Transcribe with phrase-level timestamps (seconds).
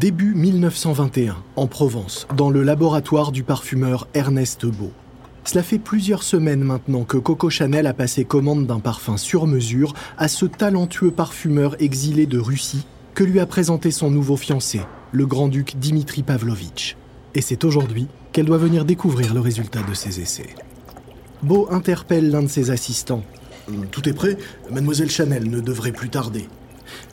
[0.00, 4.92] Début 1921, en Provence, dans le laboratoire du parfumeur Ernest Beau.
[5.44, 9.92] Cela fait plusieurs semaines maintenant que Coco Chanel a passé commande d'un parfum sur mesure
[10.16, 14.80] à ce talentueux parfumeur exilé de Russie que lui a présenté son nouveau fiancé,
[15.12, 16.96] le grand-duc Dimitri Pavlovitch.
[17.34, 20.48] Et c'est aujourd'hui qu'elle doit venir découvrir le résultat de ses essais.
[21.42, 23.22] Beau interpelle l'un de ses assistants.
[23.90, 24.38] Tout est prêt
[24.70, 26.48] Mademoiselle Chanel ne devrait plus tarder.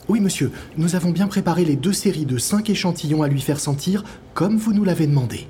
[0.08, 3.60] Oui, monsieur, nous avons bien préparé les deux séries de cinq échantillons à lui faire
[3.60, 5.46] sentir, comme vous nous l'avez demandé.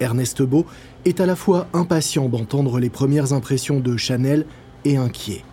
[0.00, 0.66] Ernest Beau
[1.04, 4.44] est à la fois impatient d'entendre les premières impressions de Chanel
[4.84, 5.44] et inquiet.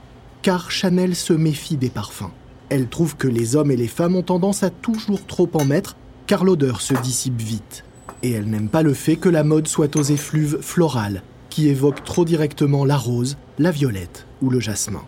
[0.41, 2.31] Car Chanel se méfie des parfums.
[2.69, 5.95] Elle trouve que les hommes et les femmes ont tendance à toujours trop en mettre,
[6.25, 7.83] car l'odeur se dissipe vite.
[8.23, 11.21] Et elle n'aime pas le fait que la mode soit aux effluves florales,
[11.51, 15.03] qui évoquent trop directement la rose, la violette ou le jasmin.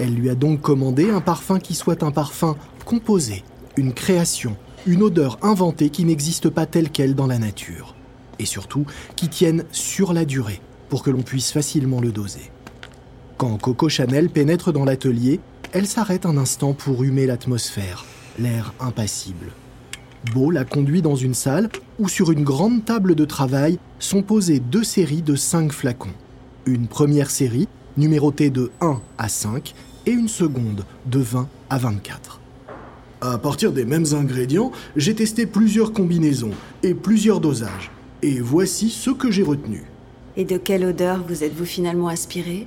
[0.00, 2.56] Elle lui a donc commandé un parfum qui soit un parfum
[2.86, 3.44] composé,
[3.76, 7.94] une création, une odeur inventée qui n'existe pas telle qu'elle dans la nature.
[8.38, 12.50] Et surtout, qui tienne sur la durée, pour que l'on puisse facilement le doser.
[13.36, 15.38] Quand Coco Chanel pénètre dans l'atelier,
[15.72, 18.06] elle s'arrête un instant pour humer l'atmosphère,
[18.38, 19.52] l'air impassible.
[20.32, 24.60] Beau la conduit dans une salle où sur une grande table de travail sont posées
[24.60, 26.08] deux séries de cinq flacons.
[26.64, 29.74] Une première série, numérotée de 1 à 5,
[30.06, 32.40] et une seconde de 20 à 24.
[33.22, 37.90] À partir des mêmes ingrédients, j'ai testé plusieurs combinaisons et plusieurs dosages.
[38.22, 39.84] Et voici ce que j'ai retenu.
[40.36, 42.66] Et de quelle odeur vous êtes-vous finalement inspiré?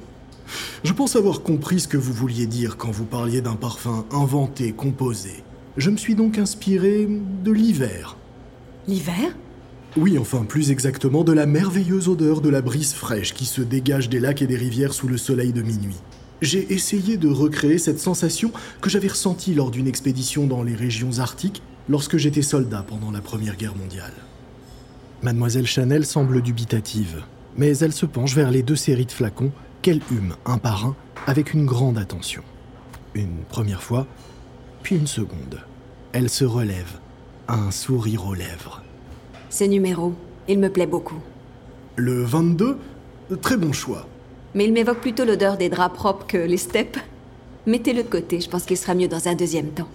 [0.84, 4.74] Je pense avoir compris ce que vous vouliez dire quand vous parliez d'un parfum inventé,
[4.74, 5.44] composé.
[5.78, 7.08] Je me suis donc inspiré
[7.44, 8.18] de l'hiver.
[8.88, 9.36] L'hiver?
[9.98, 14.10] Oui, enfin plus exactement de la merveilleuse odeur de la brise fraîche qui se dégage
[14.10, 15.98] des lacs et des rivières sous le soleil de minuit
[16.44, 21.20] j'ai essayé de recréer cette sensation que j'avais ressentie lors d'une expédition dans les régions
[21.20, 24.14] arctiques lorsque j'étais soldat pendant la Première Guerre mondiale.
[25.22, 27.24] Mademoiselle Chanel semble dubitative,
[27.58, 29.52] mais elle se penche vers les deux séries de flacons
[29.82, 30.96] qu'elle hume un par un
[31.28, 32.44] avec une grande attention.
[33.16, 34.08] Une première fois,
[34.82, 35.62] puis une seconde.
[36.12, 37.00] Elle se relève,
[37.48, 38.82] un sourire aux lèvres.
[39.50, 40.14] Ce numéro,
[40.48, 41.20] il me plaît beaucoup.
[41.96, 42.78] Le 22
[43.42, 44.06] Très bon choix
[44.56, 46.98] mais il m'évoque plutôt l'odeur des draps propres que les steppes.
[47.66, 49.88] Mettez-le de côté, je pense qu'il sera mieux dans un deuxième temps.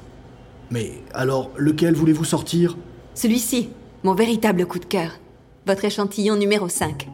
[0.71, 2.77] Mais alors, lequel voulez-vous sortir?
[3.15, 3.71] Celui-ci,
[4.05, 5.19] mon véritable coup de cœur.
[5.67, 7.09] Votre échantillon numéro 5.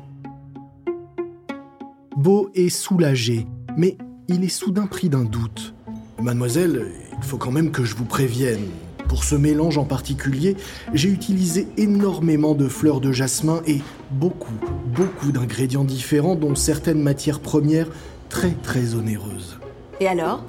[2.16, 3.46] Beau est soulagé,
[3.76, 3.96] mais
[4.28, 5.74] il est soudain pris d'un doute.
[6.22, 8.68] Mademoiselle, il faut quand même que je vous prévienne.
[9.14, 10.56] Pour ce mélange en particulier,
[10.92, 13.78] j'ai utilisé énormément de fleurs de jasmin et
[14.10, 17.86] beaucoup, beaucoup d'ingrédients différents, dont certaines matières premières
[18.28, 19.60] très très onéreuses.
[20.00, 20.44] Et alors?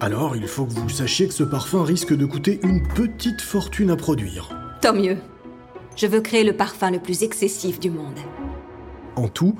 [0.00, 3.90] Alors, il faut que vous sachiez que ce parfum risque de coûter une petite fortune
[3.90, 4.48] à produire.
[4.80, 5.18] Tant mieux.
[5.96, 8.18] Je veux créer le parfum le plus excessif du monde.
[9.16, 9.54] En tout,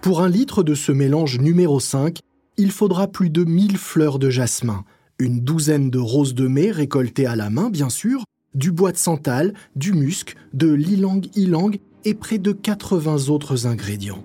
[0.00, 2.18] pour un litre de ce mélange numéro 5,
[2.56, 4.82] il faudra plus de 1000 fleurs de jasmin,
[5.20, 8.96] une douzaine de roses de mai récoltées à la main, bien sûr, du bois de
[8.96, 14.24] santal, du musc, de l'ilang-ilang et près de 80 autres ingrédients.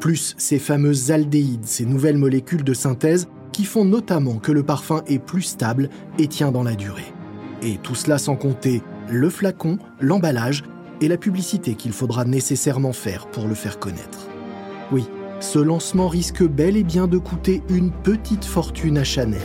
[0.00, 5.02] Plus ces fameuses aldéhydes, ces nouvelles molécules de synthèse qui font notamment que le parfum
[5.06, 5.88] est plus stable
[6.18, 7.14] et tient dans la durée.
[7.62, 10.64] Et tout cela sans compter le flacon, l'emballage
[11.00, 14.28] et la publicité qu'il faudra nécessairement faire pour le faire connaître.
[14.90, 15.04] Oui,
[15.42, 19.40] ce lancement risque bel et bien de coûter une petite fortune à Chanel.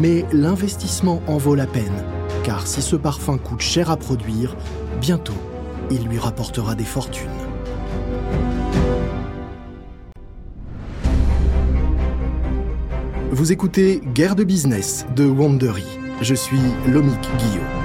[0.00, 2.04] Mais l'investissement en vaut la peine,
[2.44, 4.56] car si ce parfum coûte cher à produire,
[5.00, 5.32] bientôt,
[5.90, 7.28] il lui rapportera des fortunes.
[13.30, 15.86] Vous écoutez Guerre de business de Wandery.
[16.20, 17.81] Je suis Lomik Guillaume.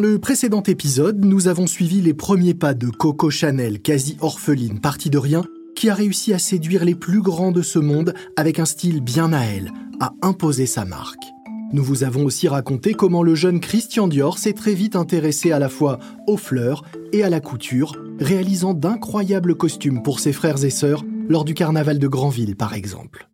[0.00, 4.80] Dans le précédent épisode, nous avons suivi les premiers pas de Coco Chanel, quasi orpheline,
[4.80, 5.44] partie de rien,
[5.76, 9.34] qui a réussi à séduire les plus grands de ce monde avec un style bien
[9.34, 9.70] à elle,
[10.00, 11.24] à imposer sa marque.
[11.74, 15.58] Nous vous avons aussi raconté comment le jeune Christian Dior s'est très vite intéressé à
[15.58, 16.82] la fois aux fleurs
[17.12, 21.98] et à la couture, réalisant d'incroyables costumes pour ses frères et sœurs lors du carnaval
[21.98, 23.28] de Granville par exemple.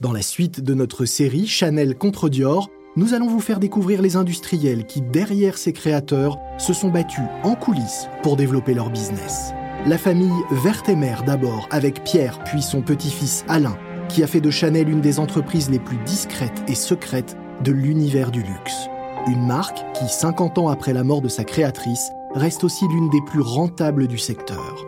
[0.00, 4.16] Dans la suite de notre série Chanel contre Dior, nous allons vous faire découvrir les
[4.16, 9.52] industriels qui, derrière ces créateurs, se sont battus en coulisses pour développer leur business.
[9.84, 13.76] La famille Vertemer d'abord, avec Pierre puis son petit-fils Alain,
[14.08, 18.30] qui a fait de Chanel une des entreprises les plus discrètes et secrètes de l'univers
[18.30, 18.88] du luxe.
[19.26, 23.22] Une marque qui, 50 ans après la mort de sa créatrice, reste aussi l'une des
[23.26, 24.86] plus rentables du secteur.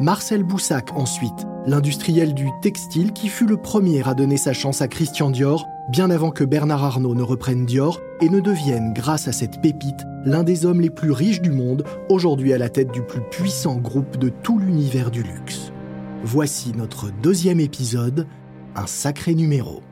[0.00, 4.88] Marcel Boussac ensuite, l'industriel du textile qui fut le premier à donner sa chance à
[4.88, 9.32] Christian Dior bien avant que Bernard Arnault ne reprenne Dior et ne devienne, grâce à
[9.32, 13.02] cette pépite, l'un des hommes les plus riches du monde, aujourd'hui à la tête du
[13.02, 15.72] plus puissant groupe de tout l'univers du luxe.
[16.24, 18.26] Voici notre deuxième épisode,
[18.74, 19.82] un sacré numéro.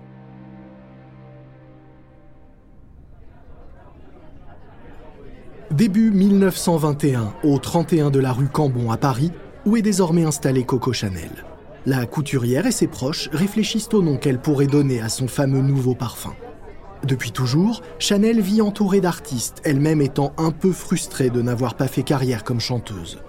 [5.71, 9.31] Début 1921, au 31 de la rue Cambon à Paris,
[9.67, 11.45] où est désormais installée Coco Chanel.
[11.87, 15.95] La couturière et ses proches réfléchissent au nom qu'elle pourrait donner à son fameux nouveau
[15.95, 16.35] parfum.
[17.05, 22.03] Depuis toujours, Chanel vit entourée d'artistes, elle-même étant un peu frustrée de n'avoir pas fait
[22.03, 23.21] carrière comme chanteuse.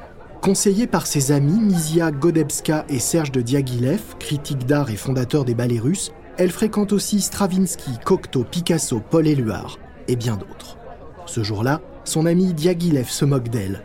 [0.42, 5.54] Conseillée par ses amis Misia Godebska et Serge de Diaghilev, critique d'art et fondateur des
[5.54, 9.77] ballets russes, elle fréquente aussi Stravinsky, Cocteau, Picasso, Paul Éluard
[10.07, 10.80] et bien d'autres.
[11.27, 13.83] Ce jour-là, son ami Diaghilev se moque d'elle.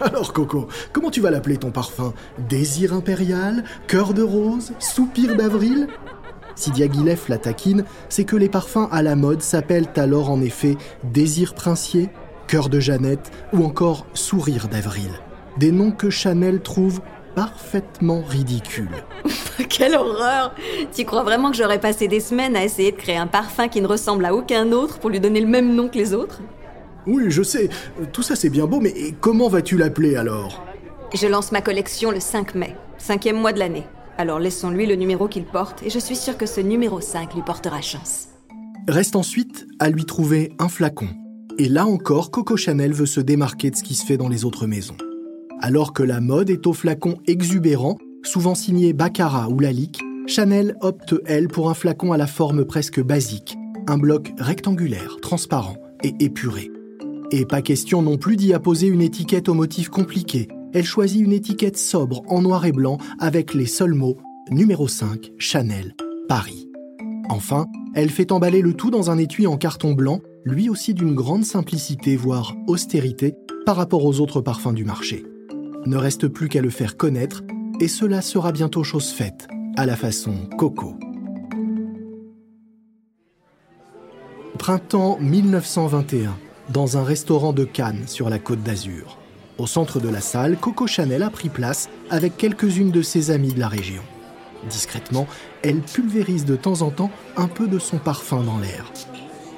[0.12, 2.14] Alors Coco, comment tu vas l'appeler ton parfum?
[2.48, 3.64] Désir impérial?
[3.86, 4.72] Cœur de rose?
[4.78, 5.88] Soupir d'avril?
[6.54, 10.76] Si Diaghilev la taquine, c'est que les parfums à la mode s'appellent alors en effet
[11.04, 12.08] Désir princier,
[12.46, 15.10] Cœur de Jeannette ou encore Sourire d'avril.
[15.58, 17.00] Des noms que Chanel trouve
[17.34, 19.04] parfaitement ridicules.
[19.68, 20.54] Quelle horreur!
[20.94, 23.82] Tu crois vraiment que j'aurais passé des semaines à essayer de créer un parfum qui
[23.82, 26.40] ne ressemble à aucun autre pour lui donner le même nom que les autres?
[27.06, 27.68] Oui, je sais,
[28.12, 30.64] tout ça c'est bien beau, mais comment vas-tu l'appeler alors?
[31.14, 33.84] Je lance ma collection le 5 mai, cinquième mois de l'année.
[34.18, 37.42] Alors laissons-lui le numéro qu'il porte et je suis sûre que ce numéro 5 lui
[37.42, 38.28] portera chance.
[38.86, 41.08] Reste ensuite à lui trouver un flacon.
[41.58, 44.44] Et là encore, Coco Chanel veut se démarquer de ce qui se fait dans les
[44.44, 44.96] autres maisons.
[45.60, 51.14] Alors que la mode est au flacon exubérant, souvent signé Baccarat ou Lalique, Chanel opte,
[51.26, 53.56] elle, pour un flacon à la forme presque basique,
[53.88, 56.70] un bloc rectangulaire, transparent et épuré.
[57.32, 60.48] Et pas question non plus d'y apposer une étiquette au motif compliqué.
[60.72, 64.16] Elle choisit une étiquette sobre en noir et blanc avec les seuls mots
[64.50, 65.94] numéro 5, Chanel,
[66.28, 66.68] Paris.
[67.28, 71.14] Enfin, elle fait emballer le tout dans un étui en carton blanc, lui aussi d'une
[71.14, 73.34] grande simplicité, voire austérité,
[73.64, 75.24] par rapport aux autres parfums du marché.
[75.86, 77.42] Ne reste plus qu'à le faire connaître,
[77.80, 79.46] et cela sera bientôt chose faite,
[79.76, 80.94] à la façon Coco.
[84.58, 86.36] Printemps 1921,
[86.70, 89.18] dans un restaurant de Cannes sur la côte d'Azur.
[89.58, 93.52] Au centre de la salle, Coco Chanel a pris place avec quelques-unes de ses amies
[93.52, 94.02] de la région.
[94.68, 95.26] Discrètement,
[95.62, 98.92] elle pulvérise de temps en temps un peu de son parfum dans l'air.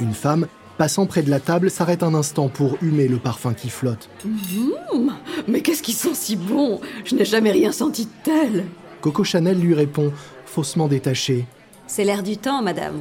[0.01, 0.47] Une femme,
[0.79, 4.09] passant près de la table, s'arrête un instant pour humer le parfum qui flotte.
[4.25, 5.11] Mmh,
[5.49, 6.81] mais qu'est-ce qu'ils sont si bons?
[7.05, 8.65] Je n'ai jamais rien senti de tel.
[9.01, 10.13] Coco Chanel lui répond,
[10.47, 11.47] faussement détaché.
[11.87, 13.01] C'est l'air du temps, madame.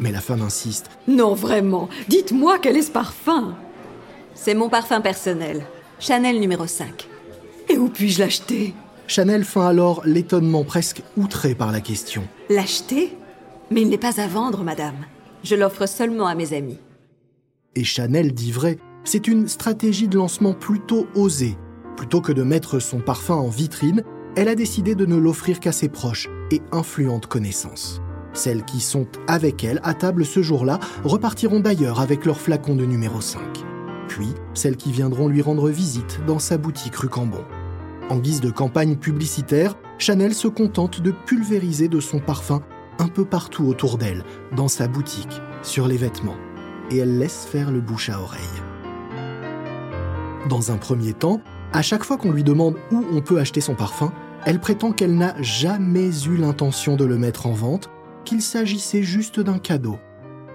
[0.00, 0.90] Mais la femme insiste.
[1.08, 1.88] Non, vraiment.
[2.08, 3.54] Dites-moi quel est ce parfum
[4.34, 5.64] C'est mon parfum personnel.
[5.98, 7.08] Chanel numéro 5.
[7.68, 8.74] Et où puis-je l'acheter?
[9.06, 12.24] Chanel feint alors l'étonnement presque outré par la question.
[12.50, 13.16] L'acheter?
[13.70, 15.06] Mais il n'est pas à vendre, madame.
[15.42, 16.78] Je l'offre seulement à mes amis.
[17.74, 21.56] Et Chanel dit vrai, c'est une stratégie de lancement plutôt osée.
[21.96, 24.02] Plutôt que de mettre son parfum en vitrine,
[24.36, 28.00] elle a décidé de ne l'offrir qu'à ses proches et influentes connaissances.
[28.36, 32.84] Celles qui sont avec elle à table ce jour-là repartiront d'ailleurs avec leur flacon de
[32.84, 33.40] numéro 5.
[34.08, 37.44] Puis, celles qui viendront lui rendre visite dans sa boutique rue Cambon.
[38.10, 42.60] En guise de campagne publicitaire, Chanel se contente de pulvériser de son parfum
[42.98, 44.22] un peu partout autour d'elle,
[44.54, 46.36] dans sa boutique, sur les vêtements,
[46.90, 48.42] et elle laisse faire le bouche à oreille.
[50.50, 51.40] Dans un premier temps,
[51.72, 54.12] à chaque fois qu'on lui demande où on peut acheter son parfum,
[54.44, 57.90] elle prétend qu'elle n'a jamais eu l'intention de le mettre en vente,
[58.26, 59.98] qu'il s'agissait juste d'un cadeau.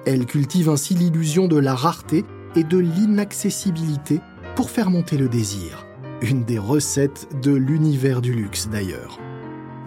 [0.05, 2.23] Elle cultive ainsi l'illusion de la rareté
[2.55, 4.19] et de l'inaccessibilité
[4.55, 5.87] pour faire monter le désir.
[6.21, 9.17] Une des recettes de l'univers du luxe d'ailleurs.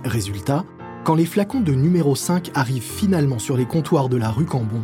[0.04, 0.64] Résultat,
[1.04, 4.82] quand les flacons de numéro 5 arrivent finalement sur les comptoirs de la rue Cambon,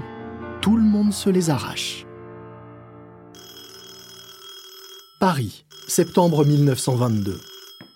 [0.60, 2.06] tout le monde se les arrache.
[5.18, 7.40] Paris, septembre 1922.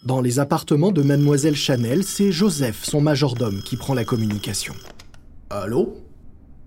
[0.04, 4.74] Dans les appartements de Mademoiselle Chanel, c'est Joseph, son majordome, qui prend la communication.
[5.62, 5.94] Allô?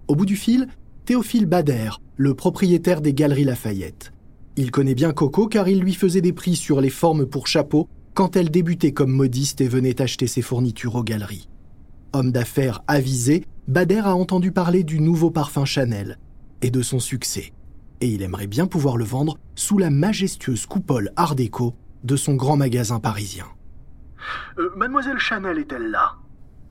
[0.08, 0.70] Au bout du fil,
[1.04, 4.14] Théophile Bader, le propriétaire des Galeries Lafayette.
[4.56, 7.90] Il connaît bien Coco car il lui faisait des prix sur les formes pour chapeau
[8.14, 11.50] quand elle débutait comme modiste et venait acheter ses fournitures aux galeries.
[12.14, 16.18] Homme d'affaires avisé, Bader a entendu parler du nouveau parfum Chanel
[16.62, 17.52] et de son succès.
[18.00, 21.76] Et il aimerait bien pouvoir le vendre sous la majestueuse coupole Art déco
[22.06, 23.48] de son grand magasin parisien.
[24.58, 26.14] Euh, Mademoiselle Chanel est-elle là?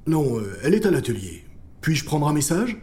[0.06, 1.45] Non, euh, elle est à l'atelier.
[1.86, 2.78] Puis-je prendre un message?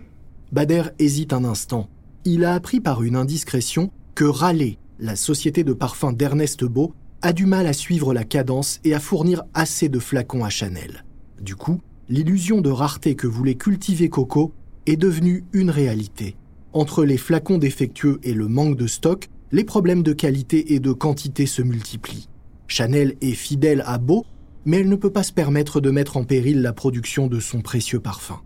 [0.54, 1.90] Bader hésite un instant.
[2.24, 7.34] Il a appris par une indiscrétion que Raleigh, la société de parfum d'Ernest Beau, a
[7.34, 11.04] du mal à suivre la cadence et à fournir assez de flacons à Chanel.
[11.42, 14.54] Du coup, l'illusion de rareté que voulait cultiver Coco
[14.86, 16.38] est devenue une réalité.
[16.72, 20.94] Entre les flacons défectueux et le manque de stock, les problèmes de qualité et de
[20.94, 22.30] quantité se multiplient.
[22.68, 24.26] Chanel est fidèle à Beau,
[24.64, 27.60] mais elle ne peut pas se permettre de mettre en péril la production de son
[27.60, 28.40] précieux parfum.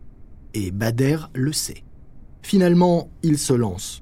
[0.60, 1.84] Et Bader le sait.
[2.42, 4.02] Finalement, il se lance.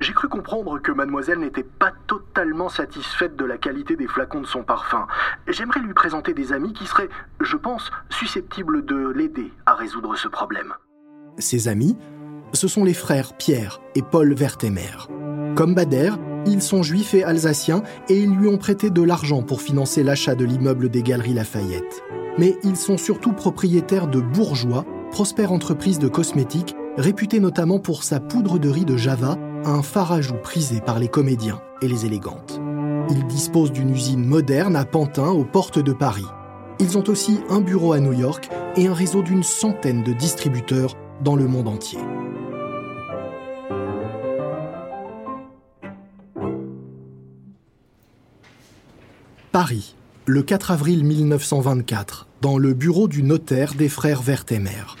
[0.00, 4.46] J'ai cru comprendre que mademoiselle n'était pas totalement satisfaite de la qualité des flacons de
[4.46, 5.06] son parfum.
[5.48, 7.10] J'aimerais lui présenter des amis qui seraient,
[7.42, 10.72] je pense, susceptibles de l'aider à résoudre ce problème.
[11.36, 11.98] Ses amis,
[12.54, 14.96] ce sont les frères Pierre et Paul Vertemer.
[15.56, 16.12] Comme Bader,
[16.46, 20.34] ils sont juifs et alsaciens et ils lui ont prêté de l'argent pour financer l'achat
[20.34, 22.02] de l'immeuble des Galeries Lafayette.
[22.38, 28.18] Mais ils sont surtout propriétaires de Bourgeois, prospère entreprise de cosmétiques, réputée notamment pour sa
[28.18, 32.60] poudre de riz de Java, un phare prisé par les comédiens et les élégantes.
[33.10, 36.26] Ils disposent d'une usine moderne à Pantin, aux portes de Paris.
[36.80, 40.96] Ils ont aussi un bureau à New York et un réseau d'une centaine de distributeurs
[41.22, 42.00] dans le monde entier.
[49.52, 54.96] Paris, le 4 avril 1924, dans le bureau du notaire des frères Vertemer.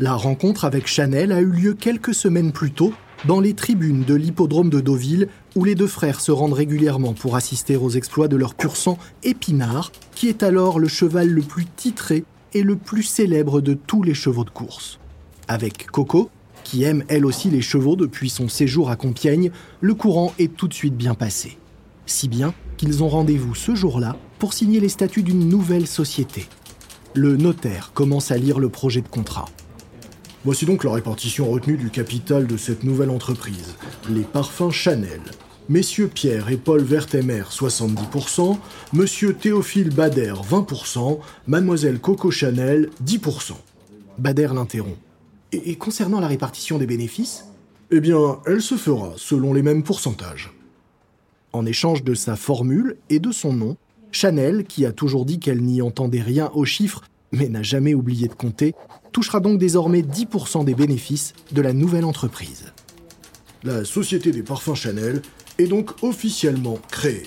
[0.00, 2.92] La rencontre avec Chanel a eu lieu quelques semaines plus tôt
[3.26, 7.34] dans les tribunes de l'hippodrome de Deauville, où les deux frères se rendent régulièrement pour
[7.34, 11.66] assister aux exploits de leur pur sang Épinard, qui est alors le cheval le plus
[11.66, 12.24] titré
[12.54, 15.00] et le plus célèbre de tous les chevaux de course.
[15.48, 16.30] Avec Coco,
[16.62, 19.50] qui aime elle aussi les chevaux depuis son séjour à Compiègne,
[19.80, 21.58] le courant est tout de suite bien passé.
[22.06, 26.46] Si bien qu'ils ont rendez-vous ce jour-là pour signer les statuts d'une nouvelle société.
[27.14, 29.46] Le notaire commence à lire le projet de contrat.
[30.44, 33.74] Voici donc la répartition retenue du capital de cette nouvelle entreprise.
[34.08, 35.20] Les parfums Chanel.
[35.68, 38.56] Messieurs Pierre et Paul Vertemer, 70%,
[38.92, 41.18] Monsieur Théophile Bader, 20%,
[41.48, 43.54] Mademoiselle Coco Chanel, 10%.
[44.18, 44.96] Bader l'interrompt.
[45.50, 47.46] Et, et concernant la répartition des bénéfices?
[47.90, 50.52] Eh bien, elle se fera selon les mêmes pourcentages.
[51.52, 53.76] En échange de sa formule et de son nom,
[54.12, 58.28] Chanel, qui a toujours dit qu'elle n'y entendait rien aux chiffres, mais n'a jamais oublié
[58.28, 58.74] de compter,
[59.12, 62.72] touchera donc désormais 10% des bénéfices de la nouvelle entreprise.
[63.64, 65.22] La Société des parfums Chanel
[65.58, 67.26] est donc officiellement créée.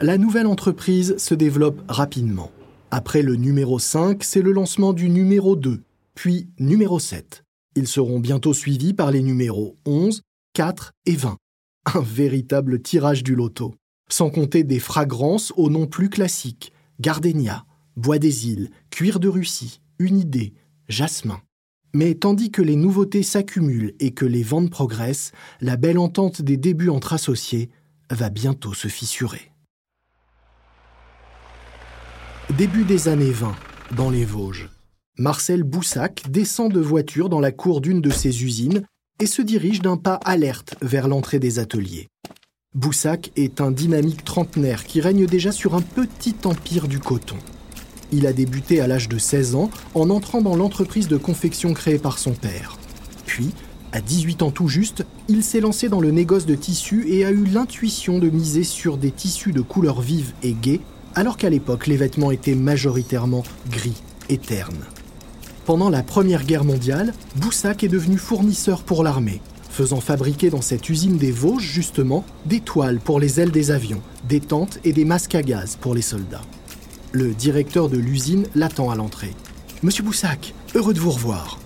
[0.00, 2.50] La nouvelle entreprise se développe rapidement.
[2.90, 5.82] Après le numéro 5, c'est le lancement du numéro 2,
[6.14, 7.44] puis numéro 7.
[7.76, 10.22] Ils seront bientôt suivis par les numéros 11,
[10.54, 11.36] 4 et 20
[11.92, 13.74] un véritable tirage du loto,
[14.08, 17.64] sans compter des fragrances aux noms plus classiques, gardénia,
[17.96, 20.54] bois des îles, cuir de Russie, unidée,
[20.88, 21.40] jasmin.
[21.92, 26.56] Mais tandis que les nouveautés s'accumulent et que les ventes progressent, la belle entente des
[26.56, 27.70] débuts entre associés
[28.10, 29.52] va bientôt se fissurer.
[32.58, 33.54] Début des années 20,
[33.96, 34.68] dans les Vosges.
[35.16, 38.82] Marcel Boussac descend de voiture dans la cour d'une de ses usines
[39.20, 42.08] et se dirige d'un pas alerte vers l'entrée des ateliers.
[42.74, 47.36] Boussac est un dynamique trentenaire qui règne déjà sur un petit empire du coton.
[48.16, 51.98] Il a débuté à l'âge de 16 ans en entrant dans l'entreprise de confection créée
[51.98, 52.78] par son père.
[53.26, 53.50] Puis,
[53.90, 57.32] à 18 ans tout juste, il s'est lancé dans le négoce de tissus et a
[57.32, 60.80] eu l'intuition de miser sur des tissus de couleurs vives et gaies,
[61.16, 64.84] alors qu'à l'époque les vêtements étaient majoritairement gris et ternes.
[65.64, 69.40] Pendant la Première Guerre mondiale, Boussac est devenu fournisseur pour l'armée,
[69.70, 74.02] faisant fabriquer dans cette usine des Vosges justement des toiles pour les ailes des avions,
[74.28, 76.42] des tentes et des masques à gaz pour les soldats.
[77.16, 79.30] Le directeur de l'usine l'attend à l'entrée.
[79.84, 81.60] Monsieur Boussac, heureux de vous revoir.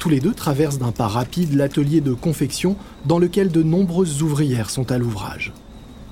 [0.00, 2.74] Tous les deux traversent d'un pas rapide l'atelier de confection
[3.06, 5.52] dans lequel de nombreuses ouvrières sont à l'ouvrage.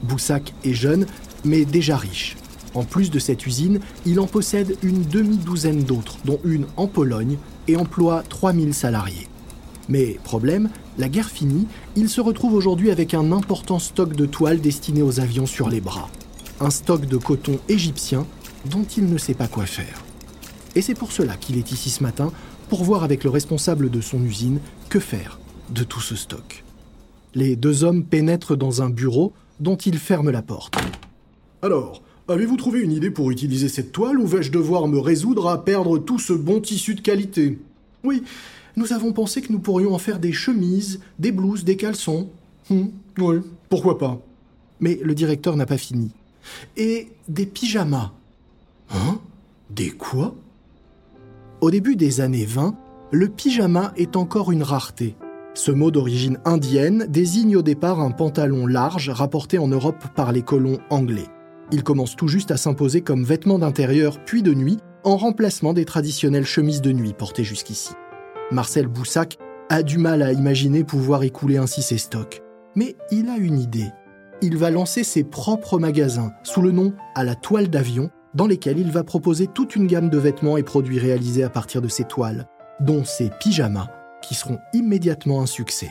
[0.04, 1.06] Boussac est jeune,
[1.44, 2.36] mais déjà riche.
[2.72, 7.38] En plus de cette usine, il en possède une demi-douzaine d'autres, dont une en Pologne,
[7.66, 9.26] et emploie 3000 salariés.
[9.88, 11.66] Mais problème, la guerre finie,
[11.96, 15.80] il se retrouve aujourd'hui avec un important stock de toiles destinées aux avions sur les
[15.80, 16.08] bras.
[16.60, 18.24] Un stock de coton égyptien
[18.66, 20.04] dont il ne sait pas quoi faire.
[20.74, 22.32] Et c'est pour cela qu'il est ici ce matin,
[22.68, 25.38] pour voir avec le responsable de son usine que faire
[25.70, 26.64] de tout ce stock.
[27.34, 30.76] Les deux hommes pénètrent dans un bureau dont ils ferment la porte.
[31.62, 35.64] Alors, Avez-vous trouvé une idée pour utiliser cette toile ou vais-je devoir me résoudre à
[35.64, 37.58] perdre tout ce bon tissu de qualité?
[38.04, 38.22] Oui,
[38.76, 42.28] nous avons pensé que nous pourrions en faire des chemises, des blouses, des caleçons.
[42.70, 43.36] Hum, oui,
[43.70, 44.20] pourquoi pas.
[44.78, 46.10] Mais le directeur n'a pas fini.
[46.76, 48.12] Et des pyjamas.
[48.90, 49.20] Hein?
[49.70, 50.34] Des quoi?
[51.60, 52.74] Au début des années 20,
[53.10, 55.16] le pyjama est encore une rareté.
[55.54, 60.42] Ce mot d'origine indienne désigne au départ un pantalon large rapporté en Europe par les
[60.42, 61.26] colons anglais.
[61.72, 65.84] Il commence tout juste à s'imposer comme vêtement d'intérieur puis de nuit, en remplacement des
[65.84, 67.92] traditionnelles chemises de nuit portées jusqu'ici.
[68.50, 72.42] Marcel Boussac a du mal à imaginer pouvoir écouler ainsi ses stocks.
[72.74, 73.90] Mais il a une idée.
[74.40, 78.78] Il va lancer ses propres magasins sous le nom à la toile d'avion, dans lesquels
[78.78, 82.04] il va proposer toute une gamme de vêtements et produits réalisés à partir de ces
[82.04, 82.46] toiles,
[82.78, 83.88] dont ses pyjamas,
[84.22, 85.90] qui seront immédiatement un succès.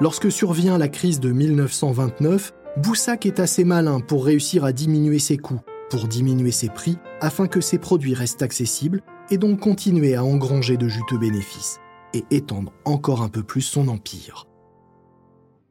[0.00, 5.36] Lorsque survient la crise de 1929, Boussac est assez malin pour réussir à diminuer ses
[5.36, 10.24] coûts, pour diminuer ses prix, afin que ses produits restent accessibles et donc continuer à
[10.24, 11.78] engranger de juteux bénéfices
[12.12, 14.48] et étendre encore un peu plus son empire.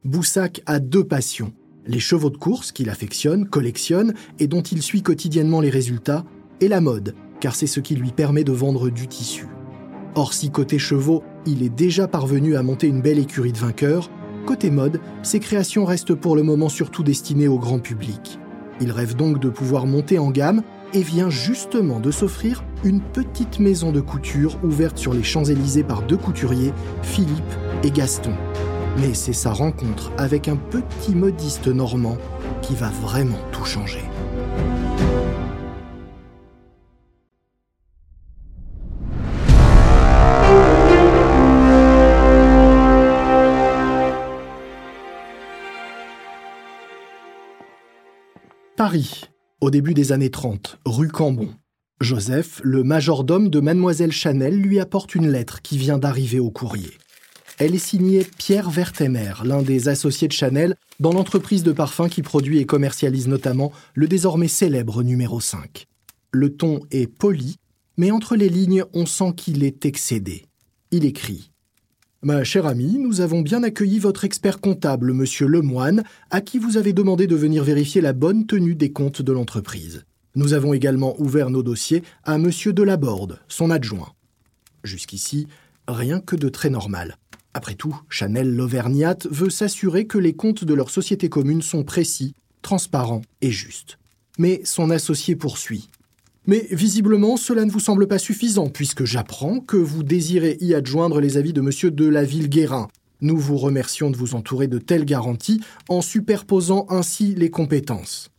[0.04, 1.52] Boussac a deux passions,
[1.86, 6.24] les chevaux de course qu'il affectionne, collectionne et dont il suit quotidiennement les résultats,
[6.60, 9.46] et la mode, car c'est ce qui lui permet de vendre du tissu.
[10.14, 14.10] Or si côté chevaux, il est déjà parvenu à monter une belle écurie de vainqueurs,
[14.46, 18.38] côté mode, ses créations restent pour le moment surtout destinées au grand public.
[18.80, 20.62] Il rêve donc de pouvoir monter en gamme
[20.94, 26.02] et vient justement de s'offrir une petite maison de couture ouverte sur les Champs-Élysées par
[26.02, 26.72] deux couturiers,
[27.02, 27.42] Philippe
[27.82, 28.32] et Gaston.
[28.98, 32.18] Mais c'est sa rencontre avec un petit modiste normand
[32.60, 34.02] qui va vraiment tout changer.
[48.76, 49.22] Paris,
[49.60, 51.50] au début des années 30, rue Cambon.
[52.00, 56.90] Joseph, le majordome de mademoiselle Chanel, lui apporte une lettre qui vient d'arriver au courrier.
[57.64, 62.20] Elle est signée Pierre Vertemer, l'un des associés de Chanel, dans l'entreprise de parfums qui
[62.20, 65.86] produit et commercialise notamment le désormais célèbre numéro 5.
[66.32, 67.54] Le ton est poli,
[67.96, 70.46] mais entre les lignes, on sent qu'il est excédé.
[70.90, 71.52] Il écrit
[72.20, 76.78] Ma chère amie, nous avons bien accueilli votre expert comptable, monsieur Lemoine, à qui vous
[76.78, 80.02] avez demandé de venir vérifier la bonne tenue des comptes de l'entreprise.
[80.34, 84.14] Nous avons également ouvert nos dossiers à monsieur Delaborde, son adjoint.
[84.82, 85.46] Jusqu'ici,
[85.86, 87.18] rien que de très normal.
[87.54, 92.34] Après tout, Chanel l'Auvergnate veut s'assurer que les comptes de leur société commune sont précis,
[92.62, 93.98] transparents et justes.
[94.38, 95.88] Mais son associé poursuit.
[96.46, 101.20] Mais visiblement, cela ne vous semble pas suffisant, puisque j'apprends que vous désirez y adjoindre
[101.20, 101.90] les avis de M.
[101.90, 102.88] de la Ville-Guérin.
[103.20, 108.30] Nous vous remercions de vous entourer de telles garanties en superposant ainsi les compétences.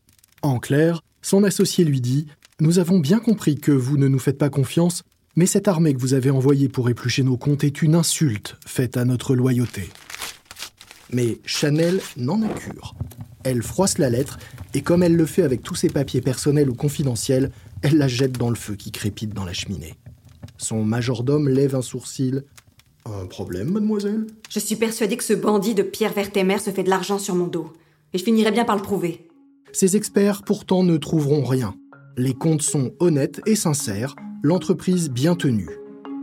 [0.41, 2.27] En clair, son associé lui dit
[2.59, 5.03] Nous avons bien compris que vous ne nous faites pas confiance,
[5.35, 8.97] mais cette armée que vous avez envoyée pour éplucher nos comptes est une insulte faite
[8.97, 9.89] à notre loyauté.
[11.11, 12.95] Mais Chanel n'en a cure.
[13.43, 14.39] Elle froisse la lettre,
[14.73, 18.37] et comme elle le fait avec tous ses papiers personnels ou confidentiels, elle la jette
[18.37, 19.95] dans le feu qui crépite dans la cheminée.
[20.57, 22.43] Son majordome lève un sourcil.
[23.05, 24.27] Un problème, mademoiselle?
[24.49, 27.47] Je suis persuadée que ce bandit de Pierre Vertemer se fait de l'argent sur mon
[27.47, 27.73] dos.
[28.13, 29.27] Et je finirai bien par le prouver.
[29.73, 31.75] Ces experts pourtant ne trouveront rien.
[32.17, 35.69] Les comptes sont honnêtes et sincères, l'entreprise bien tenue.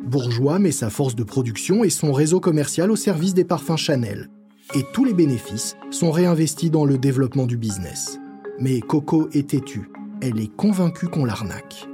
[0.05, 4.31] Bourgeois met sa force de production et son réseau commercial au service des parfums Chanel.
[4.75, 8.19] Et tous les bénéfices sont réinvestis dans le développement du business.
[8.59, 11.89] Mais Coco est têtue elle est convaincue qu'on l'arnaque.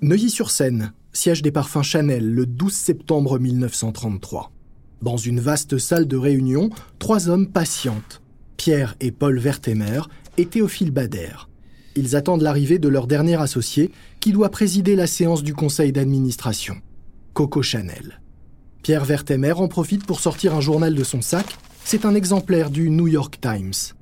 [0.00, 4.52] Neuilly-sur-Seine, siège des parfums Chanel, le 12 septembre 1933.
[5.02, 8.22] Dans une vaste salle de réunion, trois hommes patientent.
[8.58, 10.00] Pierre et Paul Vertemer
[10.36, 11.46] et Théophile Bader.
[11.94, 16.76] Ils attendent l'arrivée de leur dernier associé, qui doit présider la séance du conseil d'administration.
[17.34, 18.20] Coco Chanel.
[18.82, 21.56] Pierre Vertemer en profite pour sortir un journal de son sac.
[21.84, 23.94] C'est un exemplaire du New York Times.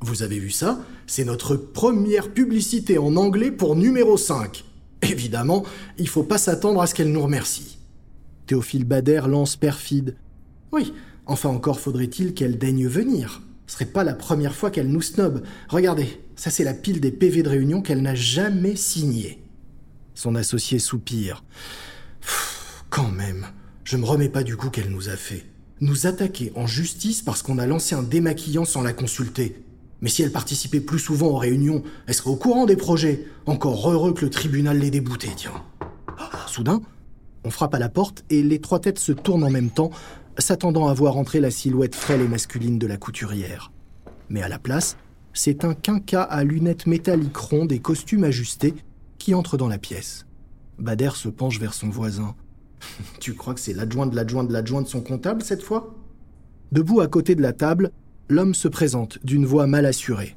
[0.00, 0.78] Vous avez vu ça?
[1.06, 4.62] C'est notre première publicité en anglais pour numéro 5.
[5.02, 5.64] Évidemment,
[5.98, 7.78] il faut pas s'attendre à ce qu'elle nous remercie.
[8.46, 10.16] Théophile Bader lance perfide.
[10.70, 10.92] Oui,
[11.24, 13.40] enfin encore faudrait-il qu'elle daigne venir.
[13.72, 15.42] Ce serait pas la première fois qu'elle nous snob.
[15.70, 19.42] Regardez, ça c'est la pile des PV de réunion qu'elle n'a jamais signé.
[20.12, 21.42] Son associé soupire.
[22.90, 23.46] quand même,
[23.84, 25.46] je me remets pas du coup qu'elle nous a fait.
[25.80, 29.64] Nous attaquer en justice parce qu'on a lancé un démaquillant sans la consulter.
[30.02, 33.24] Mais si elle participait plus souvent aux réunions, elle serait au courant des projets.
[33.46, 35.64] Encore heureux que le tribunal l'ait déboutée, tiens.
[36.46, 36.82] Soudain,
[37.42, 39.90] on frappe à la porte et les trois têtes se tournent en même temps,
[40.38, 43.72] s'attendant à voir entrer la silhouette frêle et masculine de la couturière.
[44.28, 44.96] Mais à la place,
[45.32, 48.74] c'est un quinca à lunettes métalliques rondes et costumes ajustés
[49.18, 50.26] qui entre dans la pièce.
[50.78, 52.34] Bader se penche vers son voisin.
[53.20, 55.94] tu crois que c'est l'adjoint de l'adjoint de l'adjoint de son comptable cette fois?
[56.72, 57.92] Debout à côté de la table,
[58.28, 60.36] l'homme se présente d'une voix mal assurée.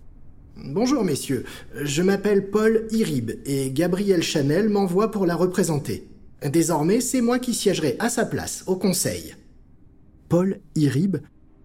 [0.57, 1.45] Bonjour messieurs,
[1.81, 6.07] je m'appelle Paul Irib et Gabriel Chanel m'envoie pour la représenter.
[6.43, 9.35] Désormais, c'est moi qui siégerai à sa place au conseil.
[10.27, 11.17] Paul Irib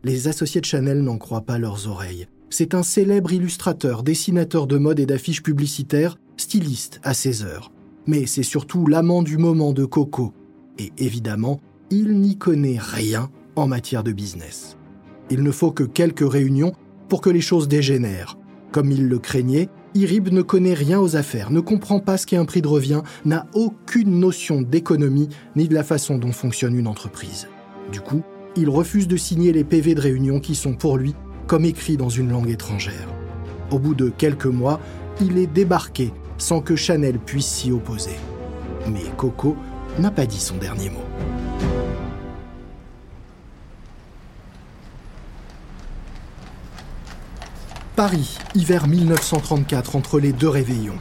[0.05, 2.29] Les associés de Chanel n'en croient pas leurs oreilles.
[2.51, 7.73] C'est un célèbre illustrateur, dessinateur de mode et d'affiches publicitaires, styliste à ses heures.
[8.07, 10.35] Mais c'est surtout l'amant du moment de Coco.
[10.79, 14.77] Et évidemment, il n'y connaît rien en matière de business.
[15.31, 16.73] Il ne faut que quelques réunions
[17.09, 18.37] pour que les choses dégénèrent.
[18.73, 22.37] Comme il le craignait, Irib ne connaît rien aux affaires, ne comprend pas ce qu'est
[22.37, 26.87] un prix de revient, n'a aucune notion d'économie ni de la façon dont fonctionne une
[26.87, 27.49] entreprise.
[27.91, 28.23] Du coup,
[28.57, 31.15] il refuse de signer les PV de réunion qui sont pour lui
[31.47, 33.09] comme écrits dans une langue étrangère.
[33.71, 34.81] Au bout de quelques mois,
[35.21, 38.17] il est débarqué sans que Chanel puisse s'y opposer.
[38.87, 39.57] Mais Coco
[39.99, 41.05] n'a pas dit son dernier mot.
[47.97, 50.99] Paris, hiver 1934, entre les deux réveillons.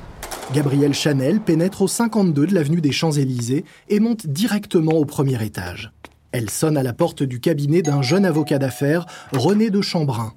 [0.53, 5.93] Gabrielle Chanel pénètre au 52 de l'avenue des Champs-Élysées et monte directement au premier étage.
[6.31, 10.33] Elle sonne à la porte du cabinet d'un jeune avocat d'affaires, René de Chambrun.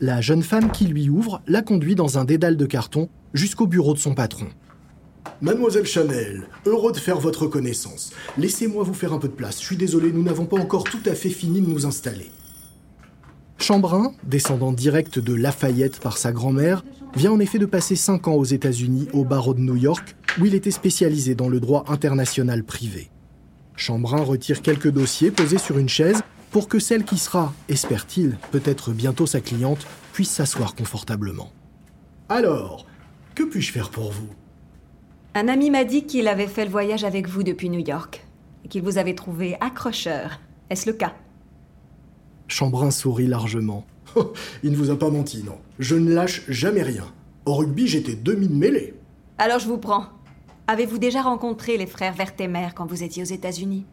[0.00, 3.92] La jeune femme qui lui ouvre la conduit dans un dédale de carton jusqu'au bureau
[3.92, 4.46] de son patron.
[5.40, 8.12] Mademoiselle Chanel, heureux de faire votre connaissance.
[8.38, 9.60] Laissez-moi vous faire un peu de place.
[9.60, 12.30] Je suis désolé, nous n'avons pas encore tout à fait fini de nous installer.
[13.58, 16.84] Chambrun, descendant direct de Lafayette par sa grand-mère,
[17.16, 20.46] vient en effet de passer 5 ans aux États-Unis au barreau de New York, où
[20.46, 23.10] il était spécialisé dans le droit international privé.
[23.76, 28.92] Chambrun retire quelques dossiers posés sur une chaise pour que celle qui sera, espère-t-il, peut-être
[28.92, 31.50] bientôt sa cliente, puisse s'asseoir confortablement.
[32.28, 32.86] Alors,
[33.34, 34.28] que puis-je faire pour vous?
[35.34, 38.26] Un ami m'a dit qu'il avait fait le voyage avec vous depuis New York
[38.64, 40.40] et qu'il vous avait trouvé accrocheur.
[40.68, 41.14] Est-ce le cas?
[42.48, 43.86] Chambrun sourit largement.
[44.62, 45.58] Il ne vous a pas menti, non.
[45.78, 47.06] Je ne lâche jamais rien.
[47.46, 48.94] Au rugby, j'étais demi-mêlé.
[49.38, 50.04] Alors je vous prends.
[50.68, 53.84] Avez-vous déjà rencontré les frères Vertemer quand vous étiez aux États-Unis?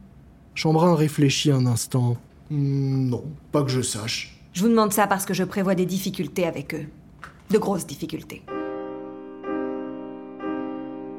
[0.54, 2.18] Chambrun réfléchit un instant.
[2.52, 4.40] Hmm, non, pas que je sache.
[4.54, 6.86] Je vous demande ça parce que je prévois des difficultés avec eux.
[7.50, 8.44] De grosses difficultés.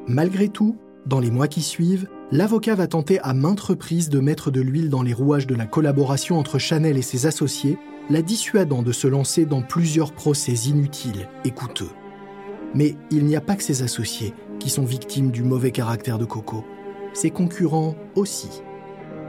[0.07, 4.51] Malgré tout, dans les mois qui suivent, l'avocat va tenter à maintes reprises de mettre
[4.51, 7.77] de l'huile dans les rouages de la collaboration entre Chanel et ses associés,
[8.09, 11.91] la dissuadant de se lancer dans plusieurs procès inutiles et coûteux.
[12.73, 16.25] Mais il n'y a pas que ses associés qui sont victimes du mauvais caractère de
[16.25, 16.63] Coco.
[17.13, 18.61] Ses concurrents aussi.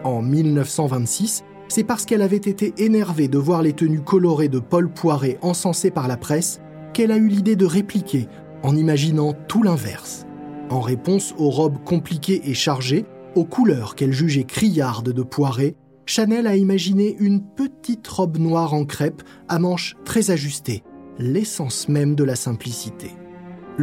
[0.05, 4.91] En 1926, c'est parce qu'elle avait été énervée de voir les tenues colorées de Paul
[4.91, 6.61] Poiret encensées par la presse
[6.93, 8.29] qu'elle a eu l'idée de répliquer
[8.63, 10.27] en imaginant tout l'inverse.
[10.69, 16.47] En réponse aux robes compliquées et chargées, aux couleurs qu'elle jugeait criardes de Poiret, Chanel
[16.47, 20.83] a imaginé une petite robe noire en crêpe à manches très ajustées,
[21.19, 23.13] l'essence même de la simplicité.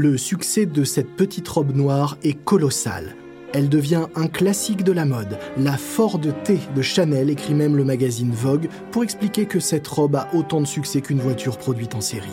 [0.01, 3.17] Le succès de cette petite robe noire est colossal.
[3.53, 5.37] Elle devient un classique de la mode.
[5.57, 10.15] La Ford T de Chanel écrit même le magazine Vogue pour expliquer que cette robe
[10.15, 12.29] a autant de succès qu'une voiture produite en série.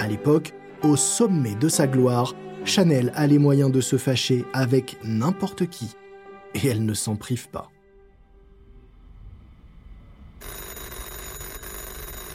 [0.00, 2.34] À l'époque, au sommet de sa gloire,
[2.64, 5.94] Chanel a les moyens de se fâcher avec n'importe qui.
[6.56, 7.70] Et elle ne s'en prive pas.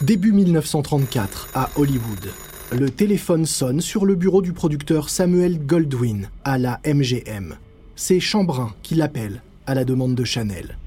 [0.02, 2.30] Début 1934, à Hollywood,
[2.72, 7.56] le téléphone sonne sur le bureau du producteur Samuel Goldwyn à la MGM.
[7.96, 10.78] C'est Chambrun qui l'appelle à la demande de Chanel.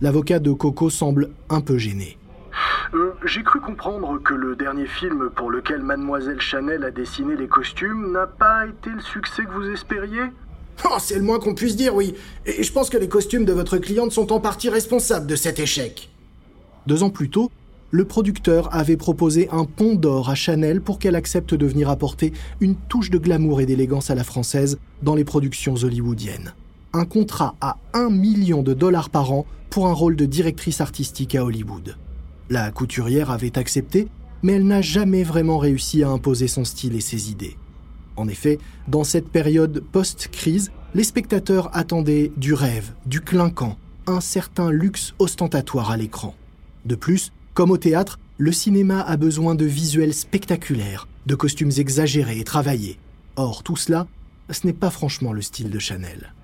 [0.00, 2.18] L'avocat de Coco semble un peu gêné.
[2.94, 7.48] Euh, j'ai cru comprendre que le dernier film pour lequel mademoiselle Chanel a dessiné les
[7.48, 10.24] costumes n'a pas été le succès que vous espériez
[10.84, 12.14] oh, C'est le moins qu'on puisse dire, oui.
[12.46, 15.58] Et je pense que les costumes de votre cliente sont en partie responsables de cet
[15.58, 16.10] échec.
[16.86, 17.50] Deux ans plus tôt,
[17.94, 22.32] le producteur avait proposé un pont d'or à Chanel pour qu'elle accepte de venir apporter
[22.60, 26.54] une touche de glamour et d'élégance à la française dans les productions hollywoodiennes.
[26.92, 31.36] Un contrat à 1 million de dollars par an pour un rôle de directrice artistique
[31.36, 31.96] à Hollywood.
[32.50, 34.08] La couturière avait accepté,
[34.42, 37.56] mais elle n'a jamais vraiment réussi à imposer son style et ses idées.
[38.16, 43.78] En effet, dans cette période post-crise, les spectateurs attendaient du rêve, du clinquant,
[44.08, 46.34] un certain luxe ostentatoire à l'écran.
[46.86, 52.40] De plus, comme au théâtre, le cinéma a besoin de visuels spectaculaires, de costumes exagérés
[52.40, 52.98] et travaillés.
[53.36, 54.08] Or, tout cela,
[54.50, 56.34] ce n'est pas franchement le style de Chanel.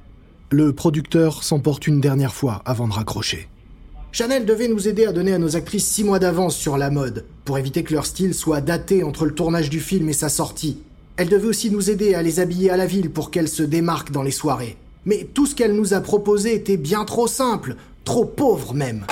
[0.51, 3.49] Le producteur s'emporte une dernière fois avant de raccrocher.
[4.12, 7.25] Chanel devait nous aider à donner à nos actrices six mois d'avance sur la mode,
[7.44, 10.79] pour éviter que leur style soit daté entre le tournage du film et sa sortie.
[11.16, 14.12] Elle devait aussi nous aider à les habiller à la ville pour qu'elles se démarquent
[14.12, 14.77] dans les soirées.
[15.07, 19.07] Mais tout ce qu'elle nous a proposé était bien trop simple, trop pauvre même.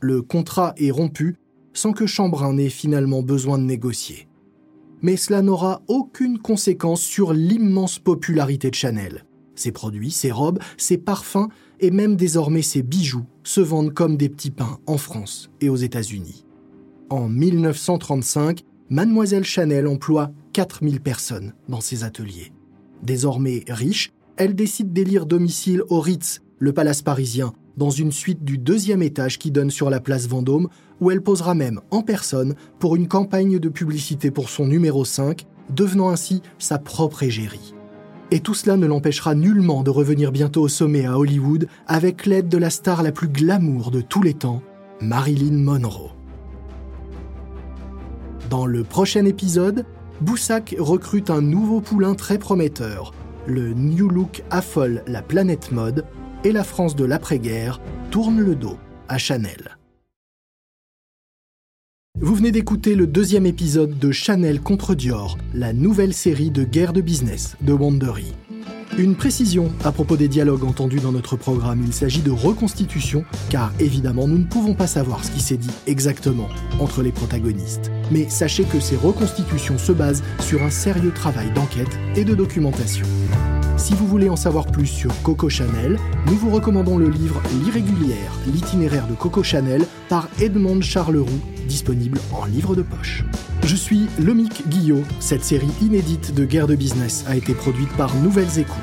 [0.00, 1.36] Le contrat est rompu
[1.72, 4.28] sans que Chambrun n'ait finalement besoin de négocier.
[5.02, 9.24] Mais cela n'aura aucune conséquence sur l'immense popularité de Chanel.
[9.54, 11.48] Ses produits, ses robes, ses parfums
[11.80, 15.76] et même désormais ses bijoux se vendent comme des petits pains en France et aux
[15.76, 16.44] États-Unis.
[17.10, 22.52] En 1935, Mademoiselle Chanel emploie 4000 personnes dans ses ateliers.
[23.02, 28.58] Désormais riche, elle décide d'élire domicile au Ritz, le palace parisien, dans une suite du
[28.58, 30.68] deuxième étage qui donne sur la place Vendôme,
[31.00, 35.46] où elle posera même en personne pour une campagne de publicité pour son numéro 5,
[35.74, 37.74] devenant ainsi sa propre égérie.
[38.32, 42.48] Et tout cela ne l'empêchera nullement de revenir bientôt au sommet à Hollywood avec l'aide
[42.48, 44.62] de la star la plus glamour de tous les temps,
[45.00, 46.10] Marilyn Monroe.
[48.50, 49.84] Dans le prochain épisode,
[50.20, 53.12] Boussac recrute un nouveau poulain très prometteur.
[53.46, 56.04] Le New Look affole la planète mode
[56.44, 59.76] et la France de l'après-guerre tourne le dos à Chanel.
[62.20, 66.92] Vous venez d'écouter le deuxième épisode de Chanel contre Dior, la nouvelle série de guerre
[66.92, 68.34] de business de Wandery.
[68.98, 73.72] Une précision à propos des dialogues entendus dans notre programme, il s'agit de reconstitution, car
[73.78, 76.48] évidemment nous ne pouvons pas savoir ce qui s'est dit exactement
[76.80, 77.90] entre les protagonistes.
[78.10, 83.06] Mais sachez que ces reconstitutions se basent sur un sérieux travail d'enquête et de documentation.
[83.80, 88.30] Si vous voulez en savoir plus sur Coco Chanel, nous vous recommandons le livre L'irrégulière,
[88.46, 93.24] l'itinéraire de Coco Chanel par Edmond Charleroux, disponible en livre de poche.
[93.64, 95.02] Je suis Lomic Guillot.
[95.18, 98.76] Cette série inédite de guerre de business a été produite par Nouvelles Écoutes.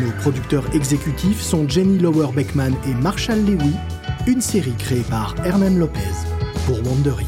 [0.00, 3.74] Nos producteurs exécutifs sont Jenny Lower Beckman et Marshall Lewy,
[4.26, 6.00] une série créée par Hernan Lopez
[6.64, 7.26] pour Wandery.